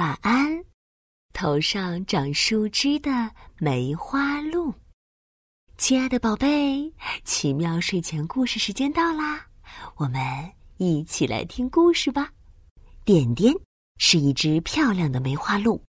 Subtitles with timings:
[0.00, 0.64] 晚安，
[1.34, 3.10] 头上长树枝的
[3.58, 4.72] 梅花鹿。
[5.76, 6.90] 亲爱的宝贝，
[7.22, 9.46] 奇妙睡前故事时间到啦，
[9.96, 10.18] 我们
[10.78, 12.30] 一起来听故事吧。
[13.04, 13.52] 点点
[13.98, 15.84] 是一只漂亮的梅花鹿，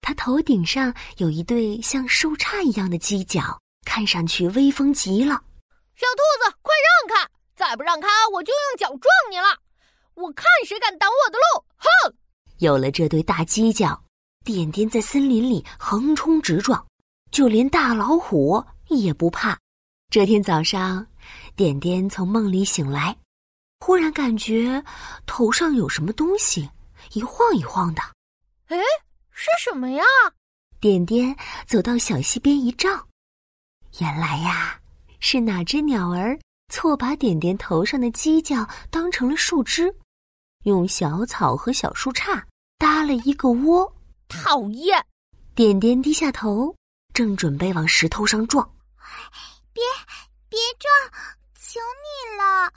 [0.00, 5.34] 它头顶上有一对像树杈一样的犄角，看上去威风极了。
[5.96, 6.72] 小兔子，快
[7.08, 7.28] 让开！
[7.56, 9.58] 再不让开，我就用脚撞你了！
[10.14, 11.66] 我看谁敢挡我的路！
[11.78, 12.14] 哼！
[12.62, 14.00] 有了这对大犄角，
[14.44, 16.86] 点点在森林里横冲直撞，
[17.32, 19.58] 就连大老虎也不怕。
[20.10, 21.04] 这天早上，
[21.56, 23.16] 点点从梦里醒来，
[23.80, 24.80] 忽然感觉
[25.26, 26.70] 头上有什么东西
[27.14, 28.02] 一晃一晃的。
[28.68, 28.78] 哎，
[29.32, 30.04] 是什么呀？
[30.78, 33.08] 点点走到小溪边一照，
[33.98, 34.78] 原来呀，
[35.18, 39.92] 是哪只鸟儿错把点点头上的犄角当成了树枝，
[40.62, 42.40] 用小草和小树杈。
[42.82, 43.94] 搭了一个窝，
[44.26, 45.06] 讨厌！
[45.54, 46.74] 点点低下头，
[47.14, 48.68] 正准备往石头上撞，
[49.72, 49.80] 别
[50.48, 51.22] 别撞，
[51.54, 52.72] 求你了！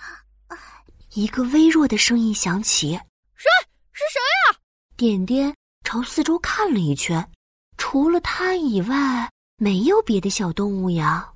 [1.15, 2.91] 一个微弱的声音响起
[3.33, 3.49] ：“谁？
[3.93, 4.59] 是谁呀？”
[4.95, 5.51] 点点
[5.83, 7.27] 朝四周看了一圈，
[7.75, 9.27] 除了他以外，
[9.57, 11.27] 没有别的小动物呀。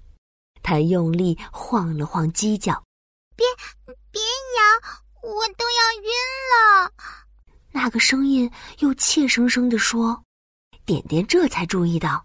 [0.61, 2.83] 他用力晃了晃犄角，
[3.35, 3.43] 别
[4.11, 6.11] 别摇，我都要晕
[6.53, 6.93] 了。
[7.71, 10.23] 那个声音又怯生生地说
[10.85, 12.23] ：“点点这才注意到，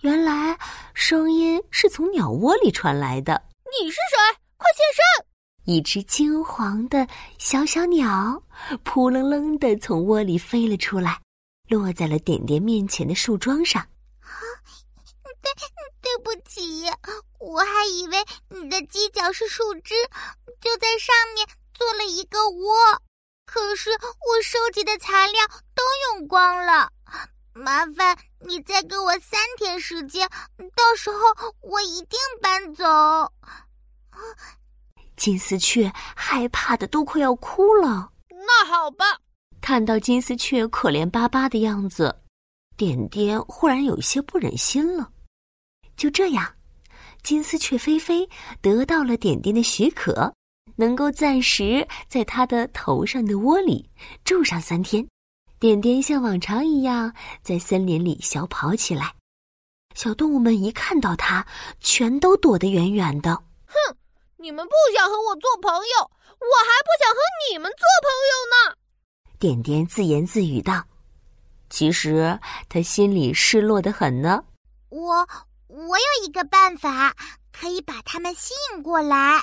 [0.00, 0.56] 原来
[0.94, 3.42] 声音是从鸟窝里传来的。
[3.80, 4.40] 你是谁？
[4.56, 5.26] 快现身！”
[5.66, 7.06] 一只金黄的
[7.38, 8.40] 小小鸟
[8.84, 11.20] 扑棱棱的从窝里飞了出来，
[11.68, 13.82] 落在了点点面前的树桩上。
[14.20, 14.30] 啊，
[15.42, 15.50] 对，
[16.00, 16.84] 对不起，
[17.40, 19.94] 我还以为你的犄角是树枝，
[20.60, 23.02] 就在上面做了一个窝。
[23.46, 25.40] 可是我收集的材料
[25.74, 25.82] 都
[26.18, 26.90] 用光了，
[27.54, 30.28] 麻烦你再给我三天时间，
[30.74, 31.18] 到时候
[31.62, 32.84] 我一定搬走。
[35.16, 38.10] 金丝雀害怕的都快要哭了。
[38.28, 39.04] 那好吧，
[39.60, 42.22] 看到金丝雀可怜巴巴的样子，
[42.76, 45.10] 点点忽然有些不忍心了。
[45.96, 46.54] 就这样，
[47.22, 48.28] 金丝雀菲菲
[48.60, 50.34] 得到了点点的许可。
[50.76, 53.90] 能够暂时在他的头上的窝里
[54.24, 55.06] 住上三天，
[55.58, 59.14] 点点像往常一样在森林里小跑起来。
[59.94, 61.46] 小动物们一看到它，
[61.80, 63.34] 全都躲得远远的。
[63.66, 63.96] 哼，
[64.36, 67.18] 你们不想和我做朋友，我还不想和
[67.50, 68.76] 你们做朋友呢。
[69.38, 70.84] 点点自言自语道
[71.70, 72.38] ：“其实
[72.68, 74.44] 他心里失落的很呢。”
[74.90, 75.26] 我
[75.68, 77.14] 我有一个办法，
[77.50, 79.42] 可以把他们吸引过来。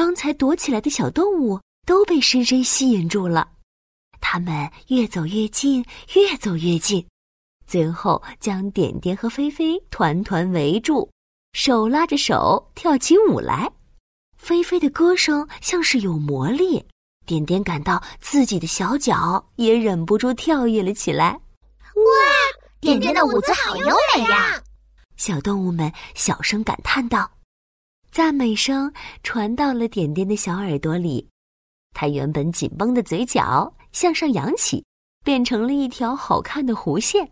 [0.00, 3.46] 刚才躲起来的小动物都被深深吸引住了，
[4.18, 5.84] 它们越走越近，
[6.14, 7.06] 越走越近，
[7.66, 11.06] 最后将点点和菲菲团团围住，
[11.52, 13.70] 手拉着手跳起舞来。
[14.38, 16.82] 菲菲的歌声像是有魔力，
[17.26, 21.38] 点点感到自己的小脚也忍不住跳跃了起来。
[21.94, 22.02] 哇，
[22.80, 24.62] 点点的舞姿好优美呀！
[25.18, 27.30] 小动物们小声感叹道。
[28.12, 31.26] 赞美声传到了点点的小耳朵里，
[31.94, 34.84] 它原本紧绷的嘴角向上扬起，
[35.24, 37.30] 变成了一条好看的弧线。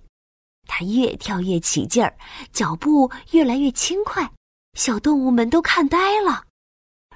[0.66, 2.14] 他越跳越起劲儿，
[2.52, 4.30] 脚步越来越轻快，
[4.74, 6.44] 小动物们都看呆了。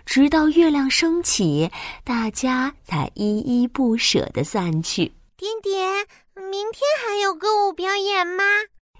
[0.04, 1.70] 直到月亮升起，
[2.02, 5.12] 大家才依依不舍地散去。
[5.36, 8.42] 点点，明天还有歌舞表演吗？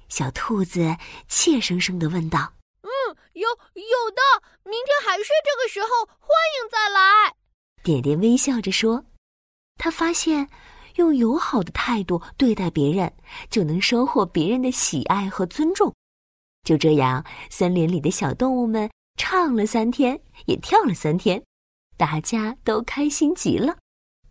[0.08, 2.52] 小兔子怯生生地问道。
[3.34, 4.22] 有有的，
[4.64, 5.88] 明天还是这个时候，
[6.18, 6.28] 欢
[6.60, 7.34] 迎再来。
[7.82, 9.04] 点点微笑着说
[9.78, 10.48] ：“他发现，
[10.96, 13.12] 用友好的态度对待别人，
[13.50, 15.92] 就能收获别人的喜爱和尊重。”
[16.64, 21.42] 就这样，森林里的小动物们唱了三天，也跳了三天，
[21.96, 23.76] 大家都开心极了。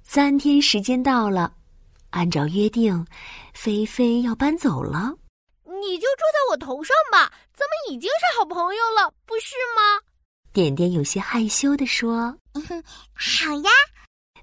[0.04, 1.54] 三天时间到了，
[2.12, 3.06] 按照约定，
[3.54, 5.14] 菲菲要搬走了。
[6.02, 10.02] 你就住在我头上吧，咱们已经是好朋友了，不是吗？
[10.52, 12.36] 点点有些害羞地说
[13.14, 13.70] ：“好呀。”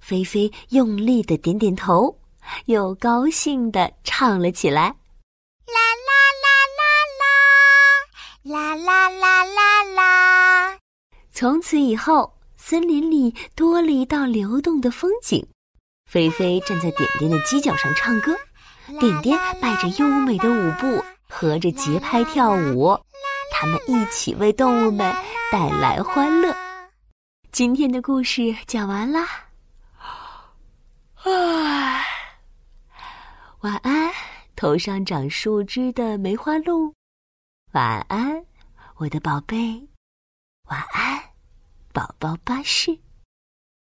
[0.00, 2.16] 菲菲用力的点点头，
[2.66, 4.82] 又高兴的唱了起来
[5.66, 6.12] ：“啦啦
[6.44, 6.48] 啦
[8.46, 10.78] 啦啦，啦啦啦啦啦。”
[11.34, 15.44] 从此以后，森林里多了一道流动的风景。
[16.08, 18.38] 菲菲站在点点的犄角上唱歌，
[19.00, 22.98] 点点摆着优美的舞步，合着节拍跳舞。
[23.50, 25.12] 他们一起为动物们
[25.50, 26.54] 带来欢乐。
[27.50, 29.26] 今天的故事讲完啦，
[31.24, 32.04] 啊，
[33.60, 34.12] 晚安，
[34.54, 36.94] 头上长树枝的梅花鹿，
[37.72, 38.44] 晚安，
[38.96, 39.88] 我的宝贝，
[40.66, 41.20] 晚安，
[41.92, 42.96] 宝宝巴士。